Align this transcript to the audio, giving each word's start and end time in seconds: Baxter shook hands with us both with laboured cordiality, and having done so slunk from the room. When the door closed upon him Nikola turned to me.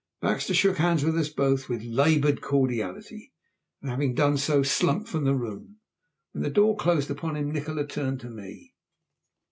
Baxter 0.19 0.55
shook 0.55 0.77
hands 0.77 1.03
with 1.05 1.15
us 1.15 1.29
both 1.29 1.69
with 1.69 1.83
laboured 1.83 2.41
cordiality, 2.41 3.33
and 3.81 3.91
having 3.91 4.15
done 4.15 4.35
so 4.35 4.63
slunk 4.63 5.05
from 5.05 5.25
the 5.25 5.35
room. 5.35 5.77
When 6.31 6.41
the 6.41 6.49
door 6.49 6.75
closed 6.75 7.11
upon 7.11 7.35
him 7.35 7.51
Nikola 7.51 7.85
turned 7.85 8.19
to 8.21 8.29
me. 8.31 8.73